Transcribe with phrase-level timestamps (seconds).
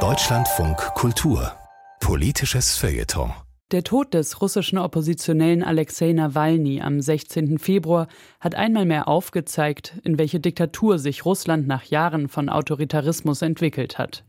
[0.00, 1.52] Deutschlandfunk Kultur
[1.98, 3.32] Politisches Feuilleton
[3.72, 7.58] der Tod des russischen Oppositionellen Alexei Nawalny am 16.
[7.58, 13.96] Februar hat einmal mehr aufgezeigt, in welche Diktatur sich Russland nach Jahren von Autoritarismus entwickelt
[13.96, 14.24] hat.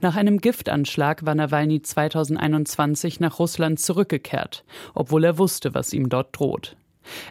[0.00, 4.62] Nach einem Giftanschlag war Nawalny 2021 nach Russland zurückgekehrt,
[4.92, 6.76] obwohl er wusste, was ihm dort droht.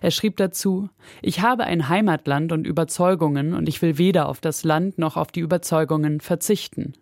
[0.02, 0.90] Er schrieb dazu
[1.22, 5.32] Ich habe ein Heimatland und Überzeugungen und ich will weder auf das Land noch auf
[5.32, 6.94] die Überzeugungen verzichten.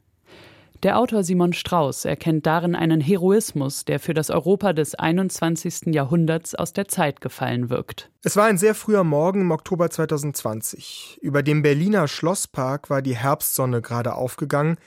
[0.84, 5.88] Der Autor Simon Strauß erkennt darin einen Heroismus, der für das Europa des 21.
[5.88, 8.12] Jahrhunderts aus der Zeit gefallen wirkt.
[8.24, 11.18] Es war ein sehr früher Morgen im Oktober 2020.
[11.24, 14.78] Über dem Berliner Schlosspark war die Herbstsonne gerade aufgegangen.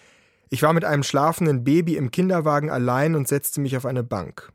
[0.48, 4.52] Ich war mit einem schlafenden Baby im Kinderwagen allein und setzte mich auf eine Bank.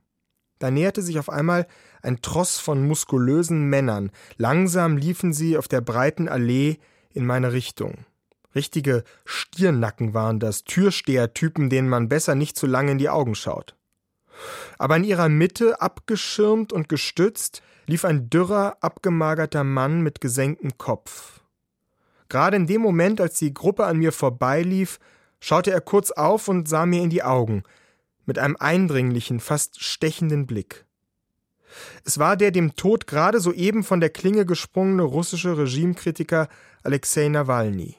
[0.60, 1.68] Da näherte sich auf einmal
[2.02, 4.12] ein Tross von muskulösen Männern.
[4.38, 6.78] Langsam liefen sie auf der breiten Allee
[7.14, 8.06] in meine Richtung.
[8.54, 13.76] Richtige Stirnacken waren das, Türstehertypen, denen man besser nicht zu lange in die Augen schaut.
[14.78, 21.42] Aber in ihrer Mitte, abgeschirmt und gestützt, lief ein dürrer, abgemagerter Mann mit gesenktem Kopf.
[22.30, 25.00] Gerade in dem Moment, als die Gruppe an mir vorbeilief,
[25.40, 27.64] schaute er kurz auf und sah mir in die Augen,
[28.26, 30.86] mit einem eindringlichen, fast stechenden Blick.
[32.04, 36.48] Es war der dem Tod gerade soeben von der Klinge gesprungene russische Regimekritiker
[36.84, 37.96] Alexei Nawalny.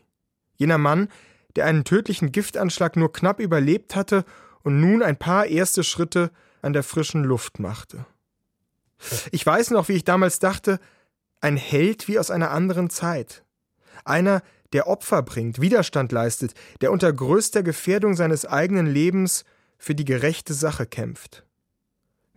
[0.56, 1.08] Jener Mann,
[1.56, 4.24] der einen tödlichen Giftanschlag nur knapp überlebt hatte
[4.62, 6.30] und nun ein paar erste Schritte
[6.62, 8.06] an der frischen Luft machte.
[9.30, 10.80] Ich weiß noch, wie ich damals dachte,
[11.40, 13.44] ein Held wie aus einer anderen Zeit.
[14.04, 19.44] Einer, der Opfer bringt, Widerstand leistet, der unter größter Gefährdung seines eigenen Lebens
[19.78, 21.44] für die gerechte Sache kämpft.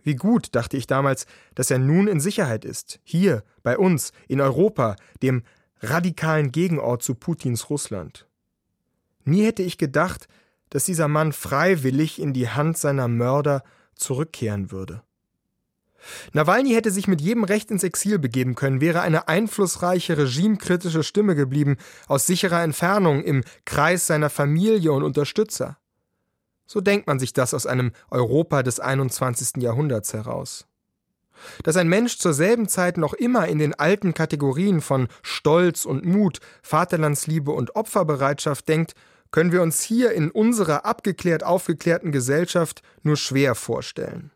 [0.02, 4.40] Wie gut, dachte ich damals, dass er nun in Sicherheit ist, hier, bei uns, in
[4.40, 5.42] Europa, dem
[5.80, 8.26] radikalen Gegenort zu Putins Russland.
[9.24, 10.28] Nie hätte ich gedacht,
[10.70, 13.62] dass dieser Mann freiwillig in die Hand seiner Mörder
[13.94, 15.02] zurückkehren würde.
[16.32, 21.34] Nawalny hätte sich mit jedem Recht ins Exil begeben können, wäre eine einflussreiche, regimekritische Stimme
[21.34, 25.76] geblieben, aus sicherer Entfernung im Kreis seiner Familie und Unterstützer.
[26.70, 29.60] So denkt man sich das aus einem Europa des 21.
[29.60, 30.68] Jahrhunderts heraus.
[31.64, 36.04] Dass ein Mensch zur selben Zeit noch immer in den alten Kategorien von Stolz und
[36.04, 38.94] Mut, Vaterlandsliebe und Opferbereitschaft denkt,
[39.32, 44.30] können wir uns hier in unserer abgeklärt aufgeklärten Gesellschaft nur schwer vorstellen.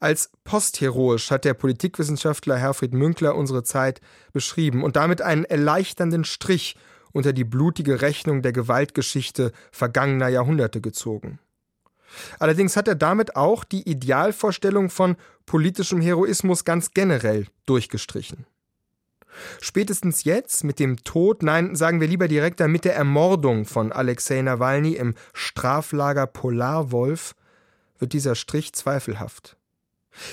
[0.00, 4.00] Als postheroisch hat der Politikwissenschaftler Herfried Münkler unsere Zeit
[4.32, 6.74] beschrieben und damit einen erleichternden Strich
[7.12, 11.38] unter die blutige Rechnung der Gewaltgeschichte vergangener Jahrhunderte gezogen.
[12.38, 15.16] Allerdings hat er damit auch die Idealvorstellung von
[15.46, 18.46] politischem Heroismus ganz generell durchgestrichen.
[19.60, 24.40] Spätestens jetzt, mit dem Tod, nein, sagen wir lieber direkter, mit der Ermordung von Alexei
[24.42, 27.34] Nawalny im Straflager Polarwolf,
[27.98, 29.56] wird dieser Strich zweifelhaft.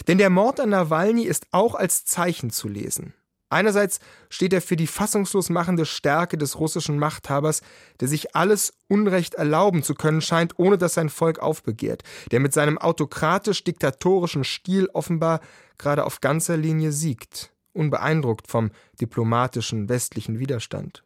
[0.07, 3.13] Denn der Mord an Nawalny ist auch als Zeichen zu lesen.
[3.51, 7.61] Einerseits steht er für die fassungslos machende Stärke des russischen Machthabers,
[7.99, 12.53] der sich alles Unrecht erlauben zu können scheint, ohne dass sein Volk aufbegehrt, der mit
[12.53, 15.41] seinem autokratisch-diktatorischen Stil offenbar
[15.77, 21.03] gerade auf ganzer Linie siegt, unbeeindruckt vom diplomatischen westlichen Widerstand.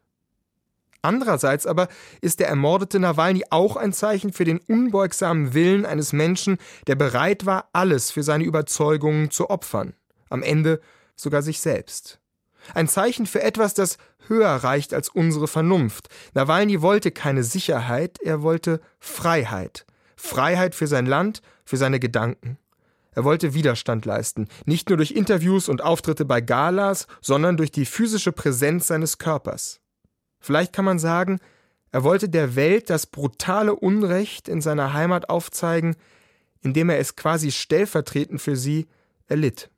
[1.01, 1.87] Andererseits aber
[2.21, 7.47] ist der ermordete Nawalny auch ein Zeichen für den unbeugsamen Willen eines Menschen, der bereit
[7.47, 9.95] war, alles für seine Überzeugungen zu opfern,
[10.29, 10.79] am Ende
[11.15, 12.19] sogar sich selbst.
[12.73, 16.09] Ein Zeichen für etwas, das höher reicht als unsere Vernunft.
[16.33, 19.85] Nawalny wollte keine Sicherheit, er wollte Freiheit.
[20.15, 22.57] Freiheit für sein Land, für seine Gedanken.
[23.11, 27.85] Er wollte Widerstand leisten, nicht nur durch Interviews und Auftritte bei Galas, sondern durch die
[27.85, 29.79] physische Präsenz seines Körpers.
[30.39, 31.39] Vielleicht kann man sagen,
[31.91, 35.95] er wollte der Welt das brutale Unrecht in seiner Heimat aufzeigen,
[36.61, 38.87] indem er es quasi stellvertretend für sie
[39.27, 39.69] erlitt.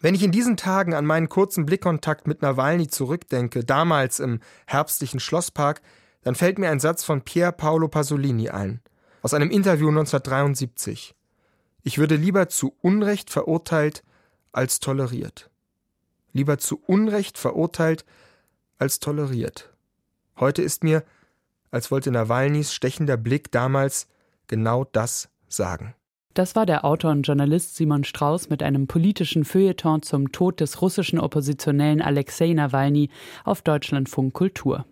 [0.00, 5.20] Wenn ich in diesen Tagen an meinen kurzen Blickkontakt mit Nawalny zurückdenke, damals im herbstlichen
[5.20, 5.82] Schlosspark,
[6.22, 8.80] dann fällt mir ein Satz von Pier Paolo Pasolini ein,
[9.20, 11.14] aus einem Interview 1973.
[11.82, 14.02] Ich würde lieber zu Unrecht verurteilt
[14.52, 15.50] als toleriert.
[16.32, 18.06] Lieber zu Unrecht verurteilt
[18.78, 19.70] als toleriert.
[20.38, 21.04] Heute ist mir,
[21.70, 24.08] als wollte Nawalnys stechender Blick damals
[24.46, 25.94] genau das sagen.
[26.34, 30.80] Das war der Autor und Journalist Simon Strauß mit einem politischen Feuilleton zum Tod des
[30.80, 33.10] russischen Oppositionellen Alexei Nawalny
[33.44, 34.84] auf Deutschlandfunk Kultur.